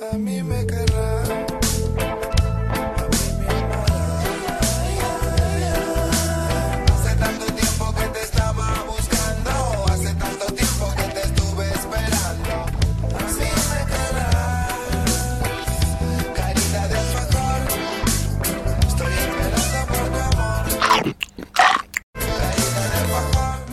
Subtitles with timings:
[0.00, 1.24] A mí me querrá.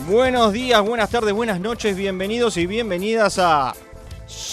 [0.08, 3.74] Buenos días, buenas tardes, buenas noches, bienvenidos y bienvenidas a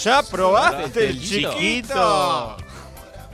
[0.04, 2.58] ¿Ya probaste el chiquito?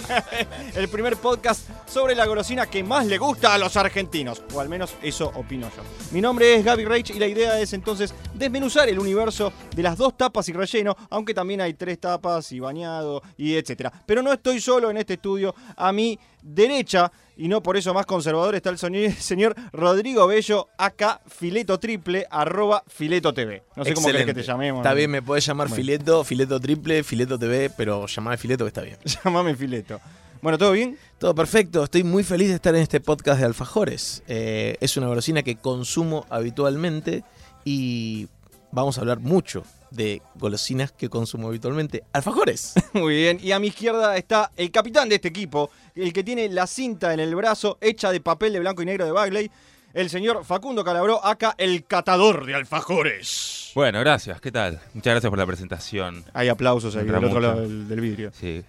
[0.77, 4.69] el primer podcast sobre la golosina que más le gusta a los argentinos, o al
[4.69, 5.83] menos eso opino yo.
[6.13, 9.99] Mi nombre es Gaby Reich y la idea es entonces desmenuzar el universo de las
[9.99, 13.93] dos tapas y relleno, aunque también hay tres tapas y bañado y etcétera.
[14.07, 18.05] Pero no estoy solo en este estudio, a mi derecha y no por eso más
[18.05, 18.79] conservador está el
[19.19, 23.63] señor Rodrigo Bello, acá Fileto Triple, arroba Fileto TV.
[23.77, 24.81] No sé cómo querés que te llamemos.
[24.81, 25.77] Está bien, me podés llamar Bueno.
[25.77, 28.99] Fileto, Fileto Triple, Fileto TV, pero llamame Fileto que está bien.
[29.25, 30.01] Llámame Fileto.
[30.43, 30.99] Bueno, ¿todo bien?
[31.19, 34.23] Todo perfecto, estoy muy feliz de estar en este podcast de Alfajores.
[34.29, 37.25] Eh, es una golosina que consumo habitualmente
[37.65, 38.29] y
[38.71, 42.05] vamos a hablar mucho de golosinas que consumo habitualmente.
[42.13, 42.75] Alfajores.
[42.93, 43.39] Muy bien.
[43.43, 47.13] Y a mi izquierda está el capitán de este equipo, el que tiene la cinta
[47.13, 49.51] en el brazo hecha de papel de blanco y negro de Bagley,
[49.93, 53.73] el señor Facundo Calabró, acá el catador de alfajores.
[53.75, 54.41] Bueno, gracias.
[54.41, 54.81] ¿Qué tal?
[54.95, 56.25] Muchas gracias por la presentación.
[56.33, 58.31] Hay aplausos ahí del otro lado del, del vidrio.
[58.33, 58.65] Sí.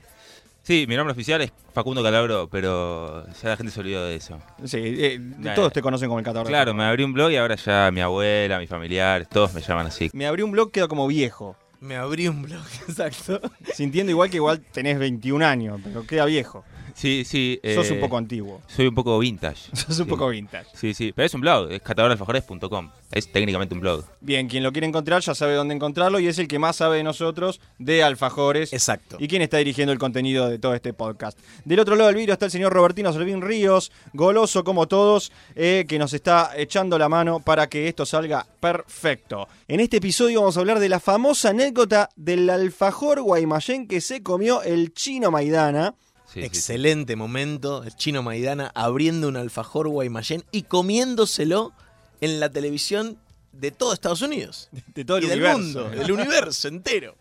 [0.71, 4.39] Sí, mi nombre oficial es Facundo Calabro, pero ya la gente se olvidó de eso.
[4.63, 6.47] Sí, eh, Nah, todos te conocen como el catador.
[6.47, 9.87] Claro, me abrí un blog y ahora ya mi abuela, mis familiares, todos me llaman
[9.87, 10.09] así.
[10.13, 11.57] Me abrí un blog, queda como viejo.
[11.81, 13.41] Me abrí un blog, exacto.
[13.73, 16.63] Sintiendo igual que igual tenés 21 años, pero queda viejo.
[16.95, 17.59] Sí, sí.
[17.75, 18.61] Sos eh, un poco antiguo.
[18.67, 19.69] Soy un poco vintage.
[19.75, 20.09] Sos un Sí.
[20.09, 20.67] poco vintage.
[20.73, 21.11] Sí, sí.
[21.15, 22.89] Pero es un blog, es catadoralfajores.com.
[23.11, 24.05] Es técnicamente un blog.
[24.21, 26.97] Bien, quien lo quiere encontrar ya sabe dónde encontrarlo y es el que más sabe
[26.97, 28.73] de nosotros de alfajores.
[28.73, 29.17] Exacto.
[29.19, 31.37] y quien está dirigiendo el contenido de todo este podcast.
[31.65, 35.85] Del otro lado del vidrio está el señor Robertino Servín Ríos, goloso como todos, eh,
[35.87, 39.47] que nos está echando la mano para que esto salga perfecto.
[39.67, 44.23] En este episodio vamos a hablar de la famosa anécdota del alfajor guaymallén que se
[44.23, 45.95] comió el chino Maidana.
[46.33, 46.45] Sí, sí, sí.
[46.45, 51.73] Excelente momento, el chino Maidana abriendo un alfajor guaymallén y comiéndoselo
[52.21, 53.17] en la televisión
[53.51, 54.69] de todo Estados Unidos.
[54.95, 55.59] De todo el y del universo.
[55.59, 57.15] mundo, del universo entero.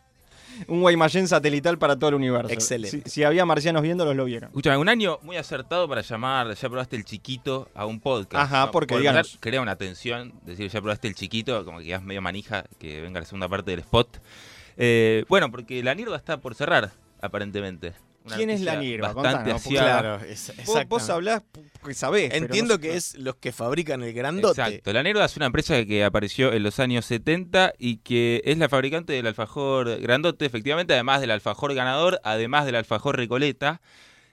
[0.66, 2.53] Un guaymallén satelital para todo el universo.
[2.53, 3.03] Excelente.
[3.04, 4.50] Si, si había marcianos viéndolos, lo vieron.
[4.50, 8.44] Escúchame, un año muy acertado para llamar Ya probaste el chiquito a un podcast.
[8.44, 12.03] Ajá, porque, Por empezar, Crea una tensión, decir Ya probaste el chiquito, como que quedas
[12.03, 14.21] medio manija que venga la segunda parte del spot.
[14.77, 16.92] Eh, bueno, porque la Nirva está por cerrar,
[17.22, 17.94] aparentemente.
[18.37, 19.13] ¿Quién es la Nirva?
[19.13, 20.27] Bastante Contanos, asiada.
[20.27, 21.43] es, Vos, vos hablás
[21.81, 22.33] porque sabés.
[22.35, 24.61] Entiendo no- que es los que fabrican el grandote.
[24.61, 24.93] Exacto.
[24.93, 28.69] La Nerva es una empresa que apareció en los años 70 y que es la
[28.69, 33.81] fabricante del alfajor grandote, efectivamente, además del alfajor ganador, además del alfajor Recoleta.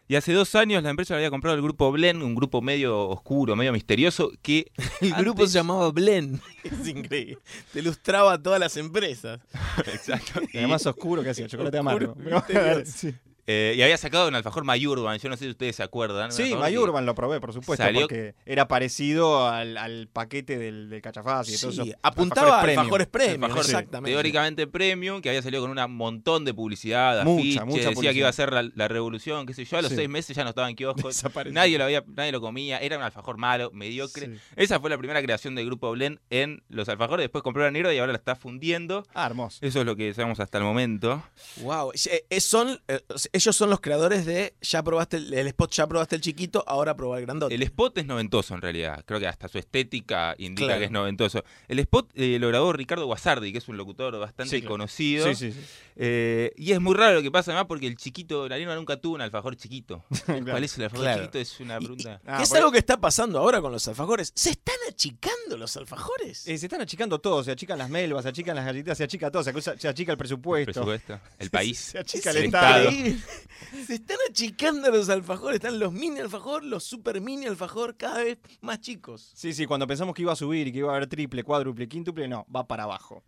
[0.10, 3.10] Y hace dos años la empresa le había comprado el grupo Blend, un grupo medio
[3.10, 4.72] oscuro, medio misterioso, que
[5.02, 6.40] El grupo antes- se llamaba Blend.
[6.64, 7.40] Es increíble.
[7.74, 9.40] Te ilustraba a todas las empresas.
[9.86, 10.42] Exacto.
[10.54, 12.86] Y además oscuro que hacía, chocolate Oscuro, amargo.
[12.86, 13.14] Sí.
[13.50, 16.32] Eh, y había sacado un alfajor Mayurban, yo no sé si ustedes se acuerdan.
[16.34, 21.02] Sí, Mayurban lo probé, por supuesto, salió- porque era parecido al, al paquete del, del
[21.02, 22.80] cachafaz y Sí, esos apuntaba a premium.
[22.82, 24.12] alfajores premium, Alfajor exactamente.
[24.14, 28.12] teóricamente premium, que había salido con un montón de publicidad, Mucha, afiches, mucha decía publicidad.
[28.14, 29.96] que iba a ser la, la revolución, qué sé yo, a los Sí.
[29.96, 33.04] seis meses ya no estaba en kioscos, nadie lo, había, nadie lo comía, era un
[33.04, 34.26] alfajor malo, mediocre.
[34.28, 34.34] Sí.
[34.58, 37.94] Esa fue la primera creación del grupo Blend en los alfajores, después compró la Nero
[37.94, 39.06] y ahora la está fundiendo.
[39.14, 39.60] Ah, hermoso.
[39.62, 41.24] Eso es lo que sabemos hasta el momento.
[41.62, 41.94] Wow.
[42.30, 43.00] Eh, son, eh,
[43.38, 46.96] ellos son los creadores de ya probaste el, el spot, ya probaste el chiquito, ahora
[46.96, 47.56] probá el grandote.
[47.56, 50.80] El spot es noventoso en realidad, creo que hasta su estética indica Claro.
[50.80, 51.44] que es noventoso.
[51.68, 54.74] El spot eh, lo grabó Ricardo Guasardi, que es un locutor bastante Sí, claro.
[54.74, 55.28] conocido.
[55.30, 55.60] Sí, sí, sí.
[55.96, 59.16] Eh, y es muy raro lo que pasa además porque el chiquito, la nunca tuvo
[59.16, 60.04] un alfajor chiquito.
[60.26, 61.22] ¿Cuál es el alfajor Claro.
[61.22, 61.40] chiquito?
[61.40, 62.22] Es una Y- y- pregunta.
[62.26, 64.32] Ah, es algo que está pasando ahora con los alfajores.
[64.36, 66.48] ¿Se están achicando los alfajores?
[66.48, 69.32] Eh, se están achicando todo, se achican las melvas, se achican las galletitas, se achica
[69.32, 70.72] todo, se, achica el presupuesto.
[70.86, 71.78] presupuesto, el país.
[71.92, 72.90] Se achica el el Estado.
[72.90, 72.92] Estado.
[72.92, 73.22] increíble.
[73.86, 75.56] Se están achicando los alfajores.
[75.56, 79.32] Están los mini alfajor, los super mini alfajor, cada vez más chicos.
[79.36, 81.88] Sí, sí, cuando pensamos que iba a subir y que iba a haber triple, cuádruple,
[81.88, 83.24] quíntuple, no, va para abajo.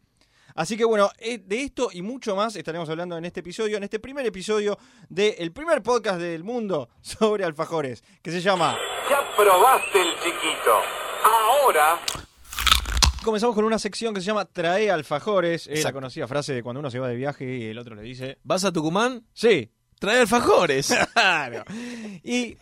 [0.55, 3.83] Así que bueno, eh, de esto y mucho más estaremos hablando en este episodio, en
[3.83, 8.75] este primer episodio del primer podcast del mundo sobre alfajores, que se llama
[9.09, 10.73] Ya probaste el chiquito.
[11.23, 11.99] Ahora
[13.23, 15.63] Comenzamos con una sección que se llama Trae alfajores.
[15.63, 15.97] Es la Exacto.
[15.97, 18.63] conocida frase de cuando uno se va de viaje y el otro le dice, ¿Vas
[18.63, 19.25] a Tucumán?
[19.33, 19.69] sí,
[19.99, 20.93] Trae alfajores.
[21.13, 21.63] claro.
[22.23, 22.57] Y ju-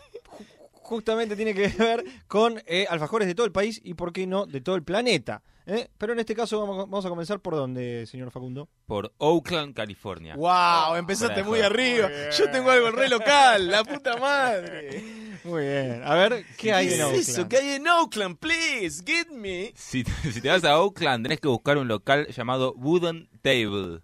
[0.82, 4.46] justamente tiene que ver con eh, alfajores de todo el país y, por qué no,
[4.46, 5.44] de todo el planeta.
[5.66, 5.90] ¿eh?
[5.98, 8.70] Pero en este caso vamos, vamos a comenzar por dónde, señor Facundo.
[8.86, 10.36] Por Oakland, California.
[10.36, 10.96] ¡Wow!
[10.96, 12.08] Empezaste Para muy arriba.
[12.10, 12.18] Muy.
[12.38, 15.04] Yo tengo algo re local, la puta madre.
[15.44, 16.02] Muy bien.
[16.04, 17.30] A ver, ¿qué hay ¿Qué en es Oakland?
[17.30, 17.48] eso?
[17.50, 18.38] ¿Qué hay en Oakland?
[18.38, 19.72] Please, get me.
[19.76, 24.02] Si, si te vas a Oakland, tenés que buscar un local llamado Wooden Table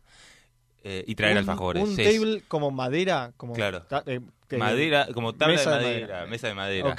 [0.83, 1.83] eh, y traer un, alfajores.
[1.83, 3.83] Un table como madera, como Claro.
[3.83, 6.95] ta- eh, que- Madera, como tabla Mesa de de madera, mesa de madera.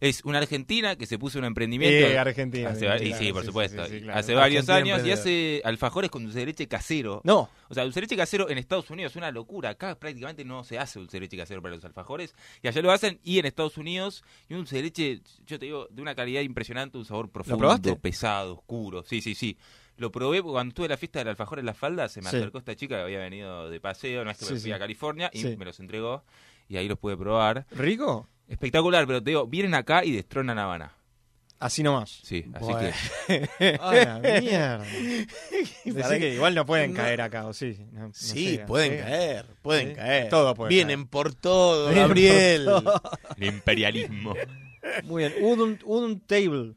[0.00, 2.06] Es una argentina que se puso un emprendimiento.
[2.08, 2.70] Eh, Argentina.
[2.70, 3.84] hace y sí, por sí, supuesto.
[3.86, 4.18] sí, sí, claro.
[4.18, 7.20] Hace varios años y hace alfajores con dulce de leche casero.
[7.24, 9.70] No, O sea, dulce de leche casero en Estados Unidos es una locura.
[9.70, 12.34] Acá prácticamente no se hace dulce de leche casero para los alfajores.
[12.62, 13.20] Y allá lo hacen.
[13.22, 16.40] Y en Estados Unidos, y un dulce de leche, yo te digo, de una calidad
[16.42, 19.04] impresionante, un sabor profundo, pesado, oscuro.
[19.04, 19.56] Sí, sí, sí.
[19.98, 22.36] Lo probé porque cuando tuve la fiesta del alfajor en la falda, se me Sí.
[22.36, 24.72] acercó esta chica que había venido de paseo, no es que me Sí, fui sí.
[24.72, 25.56] a California, y Sí.
[25.56, 26.22] me los entregó.
[26.68, 27.66] Y ahí los pude probar.
[27.70, 28.28] ¿rico?
[28.48, 30.92] Espectacular, pero te digo, vienen acá y destronan Habana.
[31.58, 32.10] Así nomás.
[32.22, 32.90] Sí, así Bueno.
[33.58, 34.84] que ¡A la mierda!
[36.18, 36.96] Que igual no pueden no.
[36.98, 37.78] caer acá, ¿o sí?
[37.92, 38.98] No- no Sí, sé, pueden ¿sí?
[38.98, 39.94] caer, pueden Sí.
[39.94, 40.28] caer.
[40.28, 41.08] Todo puede Vienen caer.
[41.10, 42.64] por todo, Vienen por Gabriel.
[42.66, 43.00] todo.
[43.38, 44.34] el imperialismo.
[45.04, 45.34] Muy bien.
[45.42, 46.74] Udon, Udon Table.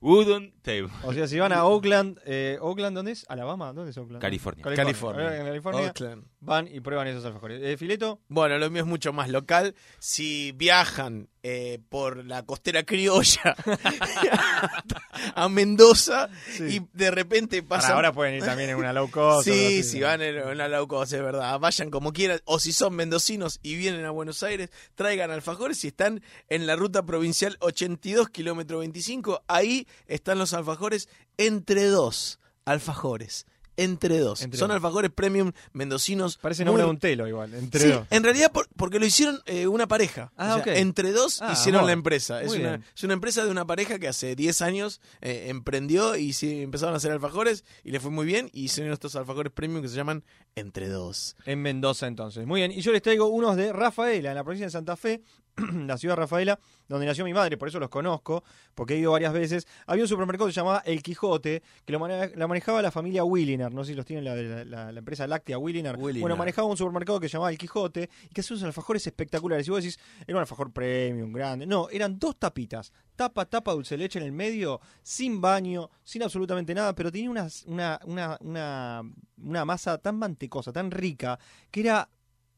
[0.00, 0.88] Wooden Table.
[1.04, 3.24] O sea, si van a Oakland, eh, ¿Oakland dónde es?
[3.28, 3.72] ¿Alabama?
[3.72, 4.20] ¿Dónde es Oakland?
[4.20, 4.62] California.
[4.74, 5.36] California.
[5.38, 6.24] En California Oakland.
[6.40, 7.60] van y prueban esos alfajores.
[7.62, 8.20] Eh, ¿Fileto?
[8.28, 9.74] Bueno, lo mío es mucho más local.
[9.98, 13.56] Si viajan eh, por la costera criolla
[15.34, 16.64] a Mendoza Sí.
[16.76, 17.96] y de repente Para pasan...
[17.96, 19.48] ahora pueden ir también en una low cost.
[19.50, 21.58] Sí, si van en una low cost, es verdad.
[21.58, 22.40] Vayan como quieran.
[22.44, 25.78] O si son mendocinos y vienen a Buenos Aires, traigan alfajores.
[25.78, 31.08] Si están en la ruta provincial 82, kilómetro 25, ahí están los alfajores
[31.38, 33.46] entre dos alfajores.
[33.76, 34.42] Entre dos.
[34.42, 34.74] Entre son dos.
[34.74, 36.36] alfajores premium mendocinos.
[36.36, 38.06] Parece muy- nombre de un telo igual, entre Sí, dos.
[38.10, 40.30] en realidad por- porque lo hicieron eh, una pareja.
[40.36, 40.78] Ah, O sea, ok.
[40.80, 41.86] Entre dos Ah, hicieron amor.
[41.88, 42.42] la empresa.
[42.42, 46.14] Es Muy una, es una empresa de una pareja que hace 10 años eh, emprendió
[46.16, 49.50] y sí, empezaron a hacer alfajores y le fue muy bien y hicieron estos alfajores
[49.50, 50.24] premium que se llaman
[50.56, 51.36] Entre dos.
[51.46, 52.46] En Mendoza entonces.
[52.46, 52.72] Muy bien.
[52.72, 55.22] Y yo les traigo unos de Rafaela, en la provincia de Santa Fe,
[55.86, 56.58] la ciudad de Rafaela,
[56.88, 58.42] donde nació mi madre, por eso los conozco,
[58.74, 59.66] porque he ido varias veces.
[59.86, 63.24] Había un supermercado que se llamaba El Quijote, que lo mane- la manejaba la familia
[63.24, 65.96] Williner, no sé si los tienen la, la- la- la empresa láctea Williner.
[65.96, 66.20] Williner.
[66.20, 69.66] Bueno, manejaba un supermercado que se llamaba El Quijote y que hacía unos alfajores espectaculares.
[69.66, 71.66] Y vos decís, era un alfajor premium, grande.
[71.66, 76.74] No, eran dos tapitas, tapa, tapa, dulce leche en el medio, sin baño, sin absolutamente
[76.74, 79.02] nada, pero tenía una, una, una, una,
[79.42, 81.38] una masa tan mantecosa, tan rica,
[81.70, 82.08] que era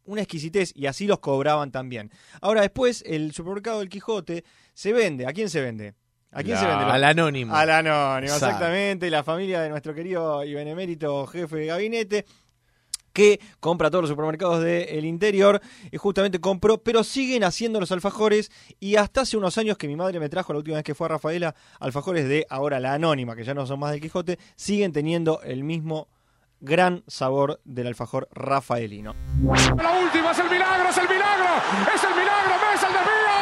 [0.04, 2.10] una exquisitez y así los cobraban también.
[2.40, 4.44] Ahora después el supermercado del Quijote
[4.75, 5.26] se vende.
[5.26, 5.94] ¿A quién se vende?
[6.31, 6.84] ¿A quién se vende?
[6.84, 7.54] Al anónimo.
[7.54, 8.52] Al anónimo, Sabe.
[8.52, 9.10] exactamente.
[9.10, 12.25] La familia de nuestro querido y benemérito jefe de gabinete
[13.12, 15.60] que compra todos los supermercados del interior
[15.90, 18.50] y justamente compró, pero siguen haciendo los alfajores
[18.81, 21.06] y hasta hace unos años que mi madre me trajo la última vez que fue
[21.06, 24.93] a Rafaela, alfajores de ahora la anónima, que ya no son más del Quijote, siguen
[24.93, 26.08] teniendo el mismo
[26.62, 29.14] gran sabor del alfajor rafaelino.
[29.76, 31.44] La última es el milagro, es el milagro,
[31.94, 33.32] es el milagro, Messi el desvío.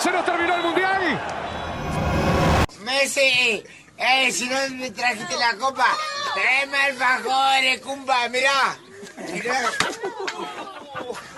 [0.00, 1.20] Se nos terminó el mundial.
[2.84, 3.62] Messi,
[3.98, 5.86] eh, si no me trajiste la copa,
[6.34, 8.78] tráeme alfajores, cumba, mirá.
[9.30, 9.60] Mirá.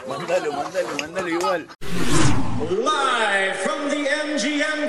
[0.09, 1.69] Mándalo, mándalo, mándalo igual.
[2.71, 4.89] Live from the MGM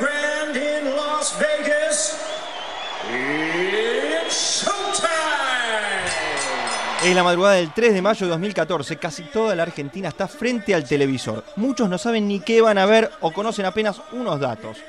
[7.01, 10.75] Es la madrugada del 3 de mayo de 2014, casi toda la Argentina está frente
[10.75, 11.45] al televisor.
[11.56, 14.80] Muchos no saben ni qué van a ver o conocen apenas unos datos.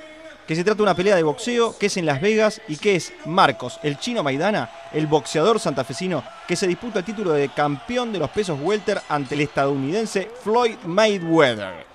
[0.44, 2.96] Que se trata de una pelea de boxeo, que es en Las Vegas y que
[2.96, 8.12] es Marcos, el chino Maidana, el boxeador santafesino, que se disputa el título de campeón
[8.12, 11.86] de los pesos welter ante el estadounidense Floyd Mayweather.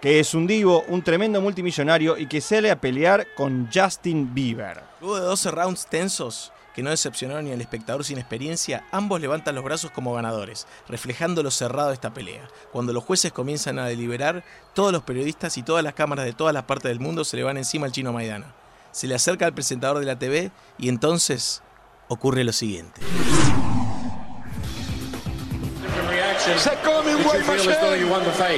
[0.00, 4.80] Que es un divo, un tremendo multimillonario y que sale a pelear con Justin Bieber.
[5.00, 9.64] De 12 rounds tensos, que no decepcionaron ni al espectador sin experiencia, ambos levantan los
[9.64, 12.48] brazos como ganadores, reflejando lo cerrado de esta pelea.
[12.72, 16.52] Cuando los jueces comienzan a deliberar, todos los periodistas y todas las cámaras de todas
[16.52, 18.54] las partes del mundo se le van encima al chino Maidana.
[18.90, 21.62] Se le acerca al presentador de la TV y entonces
[22.08, 23.00] ocurre lo siguiente.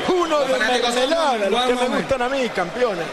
[0.08, 3.04] Uno de mermelada, los que me gustan a mí, campeones.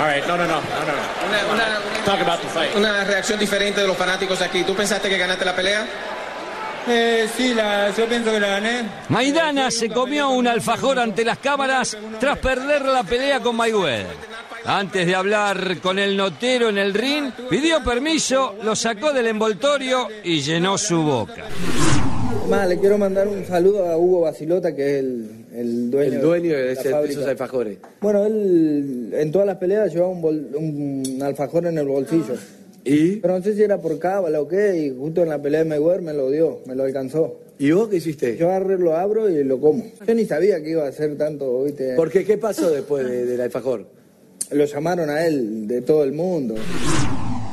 [0.00, 1.28] All right, no, no, no, no, no.
[1.28, 2.74] Una, una- Talk about the fight.
[2.76, 4.64] una reacción diferente de los fanáticos aquí.
[4.64, 5.86] ¿Tú pensaste que ganaste la pelea?
[6.90, 8.82] Eh, sí, la, yo pienso que la gané.
[9.10, 14.06] Maidana se comió un alfajor ante las cámaras tras perder la pelea con Mayweather.
[14.64, 20.08] Antes de hablar con el notero en el ring, pidió permiso, lo sacó del envoltorio
[20.24, 21.44] y llenó su boca.
[22.50, 26.20] Más, le quiero mandar un saludo a Hugo Basilota, que es el, el dueño, El
[26.22, 27.76] dueño de, ese- de esos alfajores.
[28.00, 32.34] Bueno, él en todas las peleas llevaba un, bol- un alfajor en el bolsillo.
[32.84, 33.16] ¿Y?
[33.16, 35.68] Pero no sé si era por cábala o qué, y justo en la pelea de
[35.68, 37.38] Mayweather me lo dio, me lo alcanzó.
[37.58, 38.36] ¿Y vos qué hiciste?
[38.38, 39.84] Yo agarré, lo abro y lo como.
[40.06, 41.94] Yo ni sabía que iba a hacer tanto, ¿viste?
[41.96, 42.24] ¿Por qué?
[42.24, 43.84] ¿Qué pasó después de- del alfajor?
[44.52, 46.54] Lo llamaron a él de todo el mundo.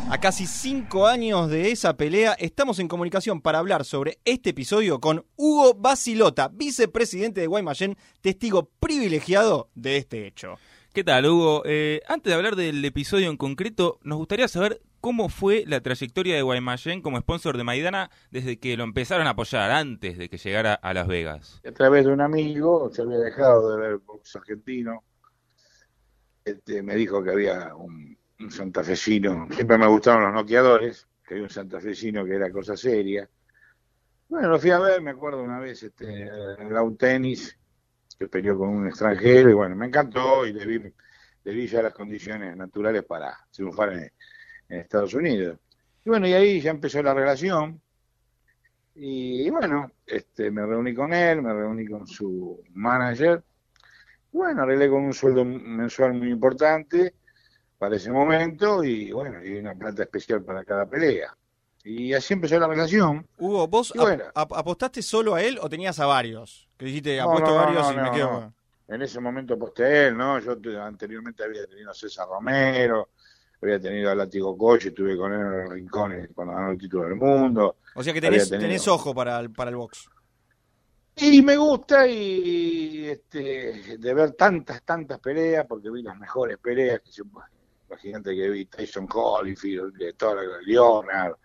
[0.08, 5.00] A casi cinco años de esa pelea, estamos en comunicación para hablar sobre este episodio
[5.00, 10.58] con Hugo Basilota, vicepresidente de Guaymallén, testigo privilegiado de este hecho.
[10.94, 11.64] ¿Qué tal, Hugo?
[11.66, 16.36] Eh, antes de hablar del episodio en concreto, nos gustaría saber cómo fue la trayectoria
[16.36, 20.38] de Guaymallén como sponsor de Maidana desde que lo empezaron a apoyar, antes de que
[20.38, 21.62] llegara a Las Vegas.
[21.68, 25.04] a través de un amigo, se había dejado de ver box argentino,
[26.46, 31.44] este, me dijo que había un, un santafesino, siempre me gustaron los noqueadores, que había
[31.44, 33.28] un santafesino que era cosa seria.
[34.28, 37.58] Bueno, lo fui a ver, me acuerdo una vez, este, en el tenis,
[38.18, 40.94] que peleó con un extranjero, y bueno, me encantó y le vi,
[41.44, 44.12] le vi ya las condiciones naturales para triunfar en,
[44.70, 45.60] en Estados Unidos.
[46.04, 47.82] Y bueno, y ahí ya empezó la relación,
[48.96, 53.44] y bueno, este, me reuní con él, me reuní con su manager.
[54.32, 57.14] Y bueno, arreglé con un sueldo mensual muy importante
[57.78, 61.36] para ese momento y bueno, y una plata especial para cada pelea.
[61.84, 63.28] Y así empezó la relación.
[63.38, 64.24] Hugo, ¿vos bueno.
[64.34, 66.68] ap- apostaste solo a él o tenías a varios?
[66.78, 68.54] Que dijiste, No, apuesto no, a varios no, y me no, quedo no.
[68.88, 70.40] En ese momento aposté a él, ¿no?
[70.40, 73.10] Yo te- anteriormente había tenido a César Romero,
[73.62, 77.04] había tenido a Látigo Coche, estuve con él en los rincones cuando ganó el título
[77.04, 77.78] del mundo.
[77.96, 80.10] O sea que tenés, tenido- tenés ojo para el, para el box.
[81.18, 87.00] Y me gusta y este, de ver tantas, tantas peleas, porque vi las mejores peleas,
[87.02, 87.24] que se,
[87.88, 91.36] imagínate que vi Tyson Holyfield, toda la Leonard,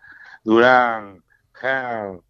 [0.43, 1.23] Durán,
[1.63, 2.23] Hall,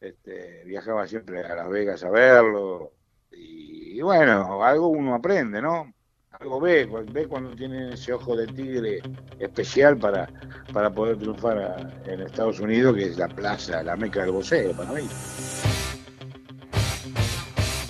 [0.00, 2.92] este, viajaba siempre a Las Vegas a verlo,
[3.30, 5.92] y, bueno, algo uno aprende, ¿no?
[6.30, 9.00] Algo ve, ve cuando tiene ese ojo de tigre
[9.38, 10.28] especial para,
[10.72, 14.92] para poder triunfar en Estados Unidos, que es la plaza, la meca del boxeo para
[14.92, 15.08] mí.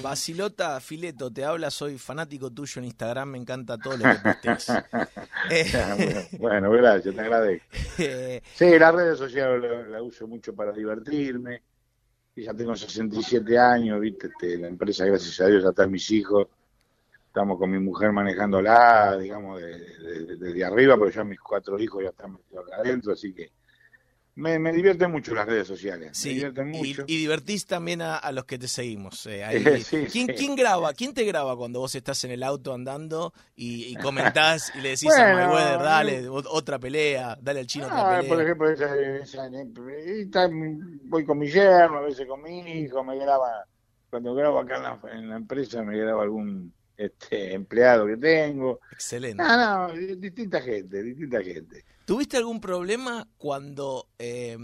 [0.08, 4.66] Basilota Fileto, te habla, soy fanático tuyo en Instagram, me encanta todo lo que posteas.
[5.50, 7.66] Eh, bueno, gracias, te agradezco.
[7.98, 11.62] eh, Sí, las redes sociales la, la uso mucho para divertirme.
[12.36, 14.28] Y ya tengo 67 años, ¿viste?
[14.28, 16.48] Este, la empresa, gracias a Dios, ya están mis hijos.
[17.26, 21.78] Estamos con mi mujer manejándola, digamos, de- de- de- desde arriba, pero ya mis cuatro
[21.78, 23.50] hijos ya están metidos acá adentro, así que
[24.36, 26.16] me, me divierten mucho las redes sociales.
[26.18, 27.12] me sí, divierten y, mucho.
[27.12, 29.26] y divertís también a, a los que te seguimos.
[29.26, 29.84] eh, ahí.
[29.84, 30.32] Sí, ¿Quién, sí.
[30.32, 30.92] quién graba?
[30.94, 34.90] ¿Quién te graba cuando vos estás en el auto andando y, y comentás y le
[34.90, 35.82] decís a Bueno, Mayweather, no.
[35.82, 38.22] dale, ot- otra pelea, dale al chino otra Ah, pelea?
[38.26, 38.88] por ejemplo, esa,
[41.04, 43.66] voy con mi yerno, a veces con mi hijo, me graba,
[44.10, 48.80] cuando grabo acá en la, en la empresa, me graba algún este, empleado que tengo.
[48.90, 49.46] Excelente.
[49.46, 51.84] No, no, di- distinta gente, distinta gente.
[52.04, 54.58] ¿Tuviste algún problema cuando eh,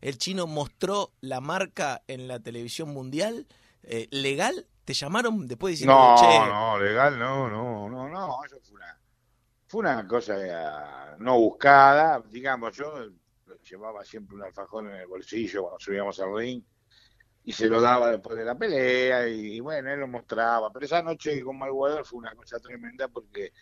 [0.00, 3.46] el chino mostró la marca en la televisión mundial?
[3.82, 4.66] Eh, ¿Legal?
[4.84, 9.00] ¿Te llamaron después diciendo, No, che, no, legal, no, no, no, no, eso fue una,
[9.66, 13.10] fue una cosa eh, no buscada, digamos, yo
[13.68, 16.62] llevaba siempre un alfajor en el bolsillo cuando subíamos al ring
[17.44, 21.02] y se lo daba después de la pelea y, bueno, él lo mostraba, pero esa
[21.02, 23.52] noche con Mayweather fue una cosa tremenda porque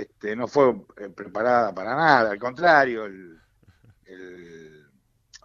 [0.00, 3.38] este, no fue eh, preparada para nada, al contrario, el,
[4.04, 4.86] el-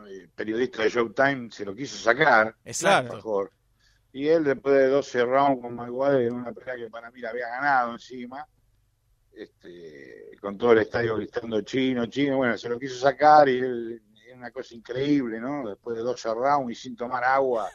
[0.08, 3.13] el periodista de Showtime se lo quiso sacar, Exacto.
[3.13, 3.51] alfajor.
[4.12, 7.29] Y él, después de 12 rounds con Mayweather, en una pelea que para mí la
[7.29, 8.46] había ganado encima,
[9.31, 14.01] este, con todo el estadio gritando chino, chino, bueno, se lo quiso sacar y él,
[14.27, 15.67] es una cosa increíble, ¿no?
[15.70, 17.70] Después de 12 rounds y sin tomar agua,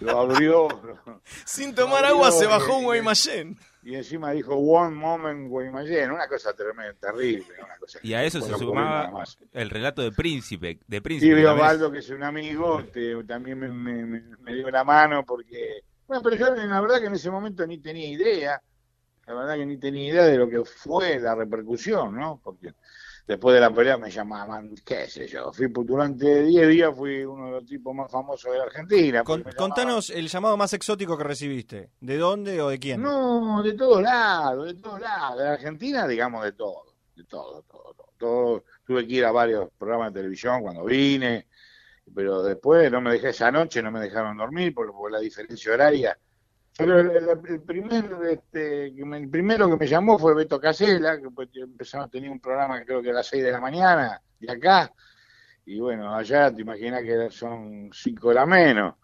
[0.00, 0.68] lo abrió.
[1.44, 3.58] sin tomar lo agua se bajó un Guaymallén?
[3.82, 8.40] Y encima dijo One Moment Guaymallén, una cosa tremenda, terrible, una cosa Y a eso
[8.42, 10.78] se sumaba el relato de Príncipe.
[10.86, 11.62] De Y Príncipe veo ¿no ves?
[11.62, 16.36] Osvaldo, que es un amigo, este, también me- me dio la mano porque, bueno, pero
[16.36, 18.60] yo la verdad que en ese momento ni tenía idea,
[19.26, 22.40] la verdad que ni tenía idea de lo que fue la repercusión, ¿no?
[22.44, 22.74] Porque
[23.30, 27.46] después de la pelea me llamaban, qué sé yo, fui durante 10 días fui uno
[27.46, 29.22] de los tipos más famosos de la Argentina.
[29.24, 31.90] Con- llamaban- contanos el llamado más exótico que recibiste.
[32.00, 33.00] ¿De dónde o de quién?
[33.02, 35.38] No, de todos lados, de todos lados.
[35.38, 36.82] De la Argentina, digamos, de todo.
[37.14, 38.12] De todo, todo, todo.
[38.18, 38.64] todo.
[38.84, 41.46] Tuve que ir a varios programas de televisión cuando vine,
[42.14, 45.72] pero después no me dejé esa noche, no me dejaron dormir por, por la diferencia
[45.72, 46.18] horaria.
[46.76, 51.48] Pero el, el- primer, este, el primero que me llamó fue Beto Casella, que pues,
[51.54, 54.92] empezamos a tener un programa creo que a las 6 de la mañana, de acá.
[55.66, 58.94] Y bueno, allá te imaginas que son 5 horas menos.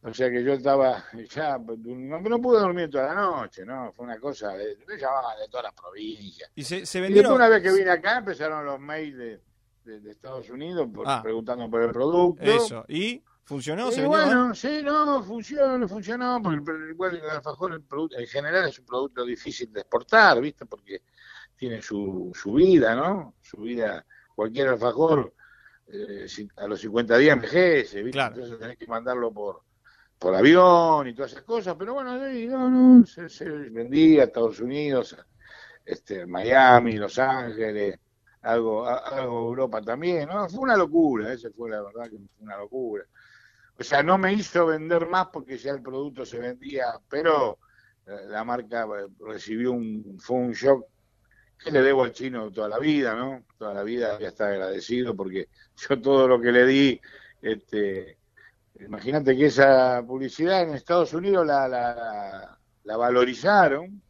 [0.00, 3.92] O sea que yo estaba ya, no, no pude dormir toda la noche, ¿no?
[3.92, 6.50] Fue una cosa, de, me llamaban de todas las provincias.
[6.54, 7.32] Y se, se Y después vendieron.
[7.34, 9.40] una vez que vine acá empezaron los mails de,
[9.84, 11.20] de- de Estados Unidos por- Ah.
[11.22, 12.42] preguntando por el producto.
[12.44, 12.84] Eso.
[12.86, 13.90] ¿Y funcionó?
[13.90, 14.56] ¿Se y vendió bueno, mal?
[14.56, 19.24] sí, no, funcionó, funcionó, porque igual el alfajor el producto, en general es un producto
[19.24, 20.66] difícil de exportar, ¿viste?
[20.66, 21.02] Porque
[21.56, 23.34] tiene su, su vida, ¿no?
[23.40, 25.34] Su vida, cualquier alfajor
[25.88, 26.26] eh,
[26.56, 28.12] a los 50 días envejece, ¿viste?
[28.12, 28.34] Claro.
[28.34, 29.62] Entonces tenés que mandarlo por,
[30.18, 34.60] por avión y todas esas cosas, pero bueno, no, no, se, se vendía a Estados
[34.60, 35.16] Unidos,
[35.86, 37.98] este, Miami, Los Ángeles,
[38.42, 40.46] algo, algo Europa también, ¿no?
[40.50, 43.04] Fue una locura, esa fue la verdad que fue una locura.
[43.80, 47.58] O sea, no me hizo vender más porque ya el producto se vendía, pero
[48.06, 50.84] eh, la marca eh, recibió un, fue un shock
[51.62, 53.44] que le debo al chino toda la vida, ¿no?
[53.56, 57.00] Toda la vida voy a estar agradecido porque yo todo lo que le di,
[57.42, 58.16] este,
[58.80, 64.00] imagínate que esa publicidad en Estados Unidos la, la, la- la valorizaron,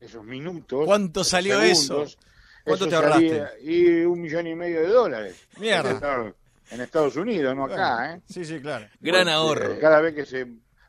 [0.00, 0.86] esos minutos.
[0.86, 2.16] ¿Cuánto salió segundos,
[2.64, 3.46] ¿Cuánto eso te ahorraste?
[3.62, 5.46] Y un millón y medio de dólares.
[5.58, 6.32] Mierda.
[6.70, 8.20] En Estados Unidos, no acá, ¿eh?
[8.28, 8.86] Sí, sí, claro.
[9.00, 9.78] Gran Porque ahorro.
[9.80, 10.46] Cada vez que se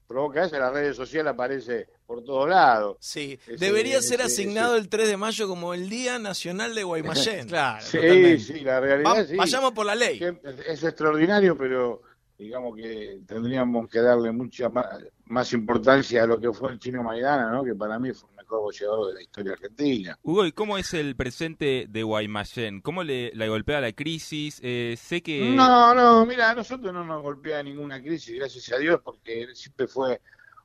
[0.08, 2.98] provoca eso, en las redes sociales aparece por todos lados.
[3.00, 6.84] Sí, Ese- debería ser ese- asignado el 3 de mayo como el Día Nacional de
[6.84, 7.48] Guaymallén.
[7.50, 8.39] Claro, Sí, totalmente.
[8.39, 9.36] sí, la realidad Va- sí.
[9.36, 10.20] Vayamos por la ley.
[10.67, 12.01] Es extraordinario, pero
[12.38, 14.88] digamos que tendríamos que darle mucha más,
[15.25, 17.63] más importancia a lo que fue el chino Maidana, ¿no?
[17.63, 20.20] Que para mí fue el mejor boxeador de la historia argentina.
[20.24, 22.82] Hugo, ¿y cómo es el presente de Guaymallén?
[22.82, 24.60] ¿Cómo le, la golpea la crisis?
[24.63, 25.54] Eh, sé que...
[25.56, 29.88] No, no, mira, a nosotros no nos golpea ninguna crisis, gracias a Dios, porque siempre
[29.88, 30.20] fue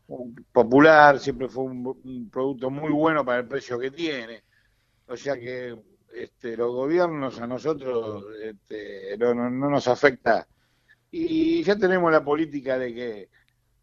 [0.09, 4.43] un popular, siempre fue un, un producto muy bueno para el precio que tiene.
[5.07, 5.77] O sea que
[6.15, 10.49] este, los gobiernos a nosotros este, no, no- no nos afecta.
[11.11, 13.31] Y ya tenemos la política de que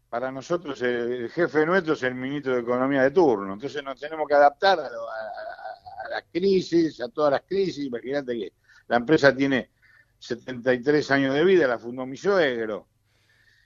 [0.08, 3.52] para nosotros el, jefe nuestro es el ministro de Economía de turno.
[3.52, 7.84] Entonces nos tenemos que adaptar a, lo- a- a- las crisis, a todas las crisis.
[7.84, 8.52] Imagínate que
[8.86, 9.70] la empresa tiene
[10.18, 12.88] 73 años de vida, la fundó mi suegro.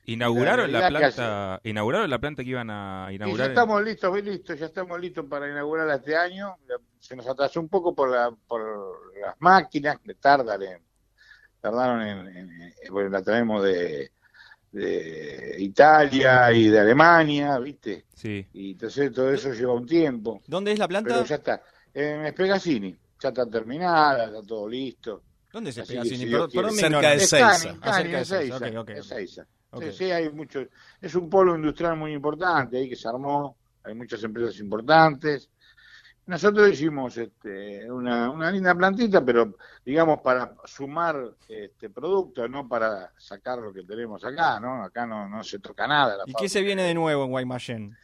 [0.04, 3.47] Inauguraron la, planta, inauguraron la planta que iban a Y ya inaugurar.
[3.47, 6.57] en- estamos listos, bien listos, ya estamos listos para inaugurarla este año.
[6.98, 8.61] Se nos atrasó un poco por, la, por
[9.20, 10.83] las máquinas, que tardan en,
[11.62, 14.11] tardaron en, en- en- bueno, la traemos de,
[14.72, 18.07] de Italia y de Alemania, ¿viste?
[18.14, 18.46] Sí.
[18.53, 20.42] Y entonces todo eso lleva un tiempo.
[20.46, 21.11] ¿Dónde es la planta?
[21.14, 21.62] Pero ya está.
[21.94, 25.22] En Espegasini, ya está terminada, está todo listo.
[25.53, 26.16] ¿Dónde es Espegasini?
[26.16, 27.77] si Perdón- Cerca de Seiza.
[27.83, 29.05] Ah, cerca de Seiza, Seiza, ok, ok, es ok.
[29.18, 29.46] Seiza.
[29.70, 29.83] Ok.
[29.85, 30.66] Sí, sí, hay mucho.
[31.01, 33.57] Es un polo industrial muy importante ahí que se armó.
[33.85, 35.48] Hay muchas empresas importantes.
[36.24, 41.16] Nosotros hicimos este, una, una linda plantita, pero digamos para sumar
[41.48, 44.85] este producto, no para sacar lo que tenemos acá, ¿no?
[44.85, 46.18] Acá no, no se toca nada.
[46.18, 47.96] la ¿Y qué se viene de nuevo en Guaymallén?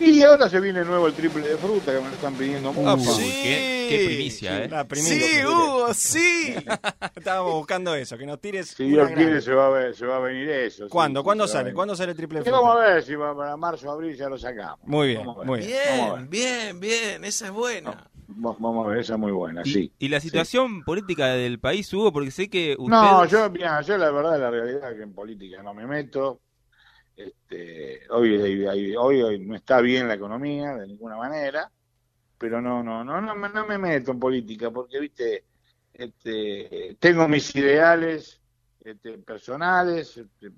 [0.00, 2.94] Y ahora se viene nuevo el triple de fruta que me lo están pidiendo mucho.
[2.94, 3.30] Uh, sí.
[3.42, 4.84] qué, qué primicia, ¿eh?
[4.88, 5.26] Primicia.
[5.28, 6.54] Sí, Hugo, sí.
[7.16, 8.68] Estábamos buscando eso, que nos tires.
[8.68, 10.88] Si Dios quiere se va a, ver, se va a venir eso.
[10.88, 11.20] ¿Cuándo?
[11.20, 11.72] sí, ¿Cuándo sale?
[11.72, 12.86] ¿Cuándo sale el triple de vamos a fruta?
[12.94, 14.80] ver si va para marzo, abril ya lo sacamos.
[14.84, 15.70] Muy bien, muy bien.
[15.70, 17.24] Bien, bien, bien.
[17.24, 17.90] Esa es buena.
[17.90, 18.10] Va-
[18.58, 19.92] Vamos a ver, esa es muy buena, Y, sí.
[19.98, 22.90] y la situación política del país, Hugo, porque sé que usted...
[22.90, 26.40] No, yo, mira, yo la verdad, la realidad es que en política no me meto.
[27.16, 28.64] Este, hoy,
[28.96, 31.70] hoy, hoy, no está bien la economía de ninguna manera,
[32.38, 35.44] pero no, no, no, no, me- no me meto en política porque, viste,
[35.92, 38.40] este, tengo mis ideales
[38.82, 40.16] este, personales.
[40.16, 40.50] este,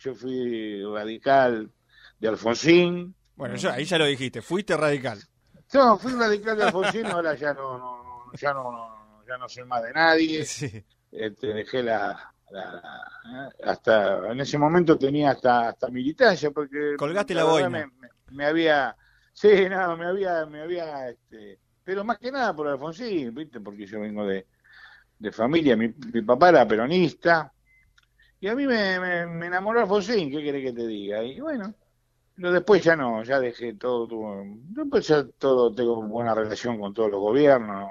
[0.00, 1.70] yo fui radical
[2.18, 3.14] de Alfonsín.
[3.34, 5.18] Bueno, ya, ahí ya lo dijiste, fuiste radical.
[5.72, 9.48] No, fui radical de Alfonsín, ahora ya no, no, no, ya no, no, ya no
[9.48, 10.44] soy más de nadie.
[10.46, 10.84] Sí.
[11.10, 17.44] Este, dejé la, la- hasta en ese momento tenía hasta hasta militancia porque Colgaste la
[17.44, 17.68] boina.
[17.70, 18.96] me, me- me había
[19.32, 23.86] sí no me había me había este pero más que nada por Alfonsín viste porque
[23.86, 24.46] yo vengo de,
[25.18, 27.52] de familia mi, mi papá era peronista
[28.40, 31.74] y a mí me, me, me enamoró Alfonsín qué querés que te diga y bueno
[32.34, 36.92] pero después ya no ya dejé todo tuvo- después ya todo tengo buena relación con
[36.92, 37.90] todos los gobiernos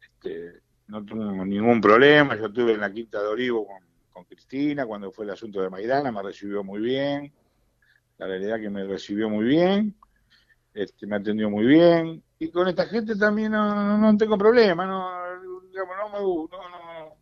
[0.00, 2.36] este, no tuve ningún problema.
[2.36, 3.78] Yo estuve en la Quinta de Olivo con,
[4.10, 7.32] con Cristina cuando fue el asunto de Maidana, me recibió muy bien.
[8.18, 9.96] La realidad que me recibió muy bien,
[10.72, 12.22] este, me atendió muy bien.
[12.38, 16.68] Y con esta gente también no, no, no tengo problema, no, digamos, no, me, no,
[16.68, 17.16] no,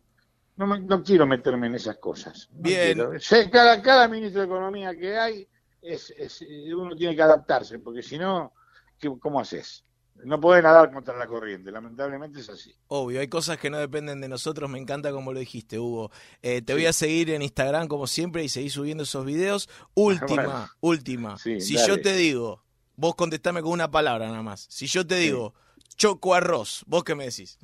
[0.57, 2.47] no, me- no quiero meterme en esas cosas.
[2.51, 2.99] Bien.
[3.19, 5.47] Sé, cada, cada ministro de Economía que hay,
[5.81, 6.45] es, es-
[6.75, 8.53] uno tiene que adaptarse, porque si no,
[8.99, 9.83] ¿qué- ¿cómo haces?
[10.23, 12.73] No podés nadar contra la corriente, lamentablemente es así.
[12.87, 16.11] Obvio, hay cosas que no dependen de nosotros, me encanta como lo dijiste, Hugo.
[16.41, 19.69] Eh, te voy a seguir en Instagram como siempre y seguir subiendo esos videos.
[19.95, 20.69] Última, Bueno.
[20.81, 21.37] última.
[21.37, 21.87] Sí, si dale.
[21.87, 22.63] yo te digo,
[22.95, 24.65] vos contestame con una palabra nada más.
[24.69, 25.53] Si yo te digo,
[25.95, 27.57] choco arroz, ¿vos qué me decís?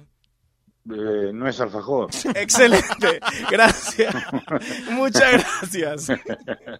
[0.92, 2.10] Eh, no es alfajor.
[2.36, 3.20] Excelente,
[3.52, 4.16] gracias.
[4.92, 6.08] Muchas gracias.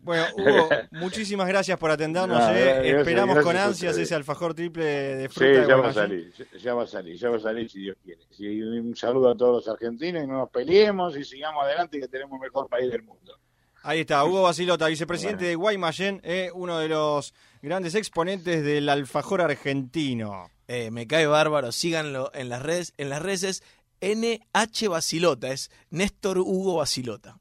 [0.02, 2.40] Bueno, Hugo, muchísimas gracias por atendernos.
[2.40, 2.64] No, eh.
[2.64, 5.62] gracias, Esperamos gracias con ansias ese alfajor triple de Sí, fruta.
[5.62, 7.98] de ya va a salir, ya- va a salir, ya va a salir si Dios
[8.04, 8.22] quiere.
[8.32, 12.08] Sí, un saludo a todos los argentinos y no nos peleemos y sigamos adelante que
[12.08, 13.38] tenemos el mejor país del mundo.
[13.84, 19.42] Ahí está, Hugo Basilota, vicepresidente de Guaymallén, eh, uno de los grandes exponentes del alfajor
[19.42, 20.50] argentino.
[20.68, 23.64] Eh, me cae bárbaro, síganlo en las redes, en las redes
[24.02, 27.40] NH Basilota, es Néstor Hugo Basilota.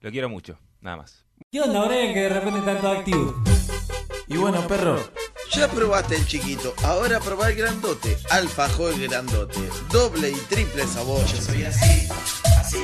[0.00, 1.24] Lo quiero mucho, nada más.
[1.50, 3.34] ¿Qué onda, Brian, que de repente están todos activos?
[4.26, 4.98] Y bueno, perro.
[5.52, 8.16] Ya probaste el chiquito, ahora probá el grandote.
[8.30, 9.58] Alfajor grandote,
[9.90, 11.24] doble y triple sabor.
[11.26, 12.08] Yo soy así,
[12.56, 12.78] así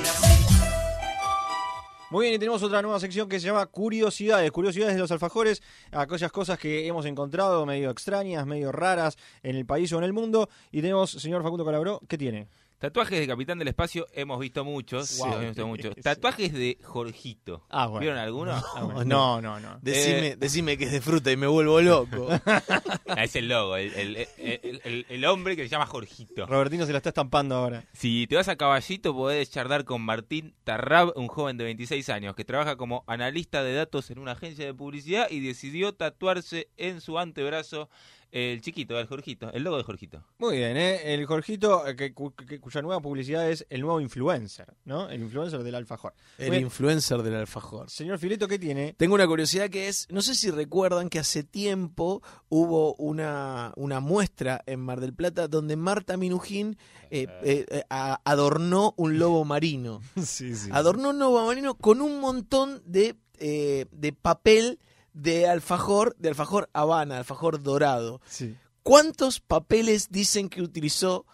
[2.11, 4.51] Muy bien, y tenemos otra nueva sección que se llama Curiosidades.
[4.51, 5.63] Curiosidades de los alfajores,
[5.93, 10.13] aquellas cosas que hemos encontrado medio extrañas, medio raras en el país o en el
[10.13, 10.49] mundo.
[10.73, 12.49] Y tenemos, señor Facundo Calabró, ¿qué tiene?
[12.79, 15.09] Tatuajes de Capitán del Espacio hemos visto muchos.
[15.09, 15.23] Sí.
[15.25, 15.95] hemos visto muchos.
[15.97, 17.65] Tatuajes de Jorgito.
[17.71, 18.01] Ah, bueno.
[18.01, 18.53] ¿Vieron alguno?
[18.53, 19.05] Ah, bueno.
[19.05, 19.79] No, no, no.
[19.81, 22.29] Decime, Eh, decime que es de fruta y me vuelvo loco.
[23.09, 26.45] Ah, es el logo, el, el- el- el- el hombre que se llama Jorgito.
[26.47, 27.85] Robertino se la está estampando ahora.
[27.95, 32.35] Si te vas a Caballito, podés charlar con Martín Tarrab, un joven de 26 años
[32.37, 37.01] que trabaja como analista de datos en una agencia de publicidad y decidió tatuarse en
[37.01, 37.89] su antebrazo
[38.33, 40.25] el chiquito, el Jorgito, el logo de Jorgito.
[40.39, 41.15] Muy bien, ¿eh?
[41.15, 45.09] El Jorgito, eh, que, cu- que- cuya nueva publicidad es el nuevo influencer, ¿no?
[45.09, 46.13] El influencer del alfajor.
[46.39, 46.67] El Muy bien.
[46.67, 47.89] influencer del alfajor.
[47.91, 48.95] Señor Fileto, ¿qué tiene?
[48.99, 54.01] Tengo una curiosidad que es, no sé si recuerdan que hace tiempo hubo una, una
[54.01, 56.77] muestra en Mar del Plata donde Marta Minujín
[57.11, 60.01] eh, eh, eh, a- adornó un lobo marino.
[60.23, 60.69] Sí, sí.
[60.73, 64.79] Adornó un lobo marino con un montón de, eh, de papel
[65.17, 68.21] de alfajor, de alfajor Habana, alfajor dorado.
[68.29, 68.57] Sí.
[68.83, 71.27] ¿Cuántos papeles dicen que utilizó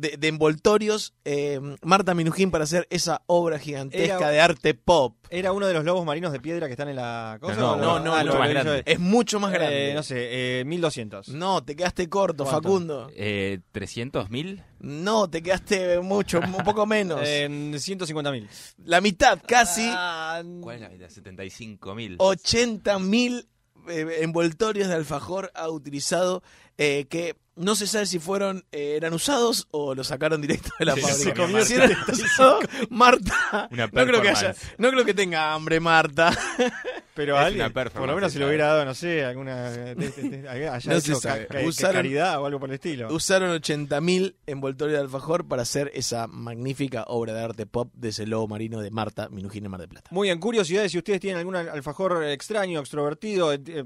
[0.00, 5.16] de, de envoltorios eh, Marta Minujín para hacer esa obra gigantesca Era- de arte pop?
[5.30, 7.54] ¿Era uno de los lobos marinos de piedra que están en la cosa?
[7.60, 8.82] No, no, no, Ah, mucho más él.
[8.84, 9.90] Es mucho más grande.
[9.90, 11.28] Eh, no sé, eh, 1200.
[11.28, 12.62] No, te quedaste corto, ¿Cuánto?
[12.62, 13.10] Facundo.
[13.14, 14.64] Eh, ¿300 mil?
[14.80, 17.20] No, te quedaste mucho, un poco menos.
[17.24, 18.48] En 150.000.
[18.84, 21.08] La mitad, casi Ah, ¿Cuál es la mitad?
[21.08, 22.16] 75 mil.
[22.18, 23.46] 80 mil
[23.88, 26.42] eh, envoltorios de alfajor ha utilizado
[26.78, 30.84] eh, que no se sabe si fueron eh, eran usados o lo sacaron directo de
[30.86, 31.34] la Se fábrica.
[31.34, 31.92] comió Si Marta.
[31.92, 34.74] eran usados, Marta, Una no creo que haya, performance.
[34.78, 36.30] no creo que tenga hambre Marta.
[37.14, 39.70] Pero Es alguien, por lo menos se lo hubiera dado, no sé, alguna.
[39.70, 41.46] de- de- de- No se hecho sabe.
[41.46, 43.12] ca- ca- Usaron- caridad o algo por el estilo.
[43.12, 48.10] Usaron 80 mil envoltorios de alfajor para hacer esa magnífica obra de arte pop de
[48.10, 50.08] ese lobo marino de Marta Minujín en Mar del Plata.
[50.12, 53.84] Muy bien, curiosidades, si ustedes tienen algún alfajor extraño, extrovertido, eh, eh,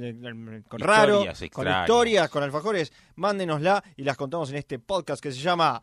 [0.00, 5.32] eh, con raro, con historias, con alfajores, mándenosla y las contamos en este podcast que
[5.32, 5.82] se llama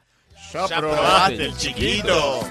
[0.54, 2.42] ¿Ya probaste el chiquito?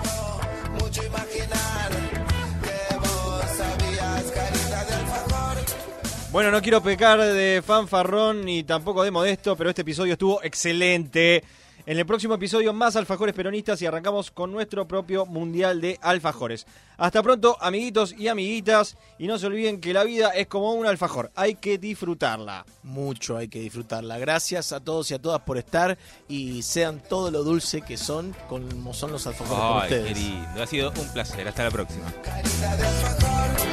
[6.33, 11.45] Bueno, no quiero pecar de fanfarrón ni tampoco de modesto, pero este episodio estuvo excelente.
[11.85, 16.65] En el próximo episodio, más alfajores peronistas y arrancamos con nuestro propio Mundial de Alfajores.
[16.97, 18.97] Hasta pronto, amiguitos y amiguitas.
[19.19, 22.65] Y no se olviden que la vida es como un alfajor, hay que disfrutarla.
[22.85, 24.17] Mucho hay que disfrutarla.
[24.19, 28.35] Gracias a todos y a todas por estar y sean todo lo dulce que son
[28.49, 30.19] como son los alfajores por Ay, qué ustedes.
[30.19, 30.63] lindo.
[30.63, 31.47] Ha sido un placer.
[31.49, 32.11] Hasta la próxima.
[32.23, 33.72] Carita de alfajor.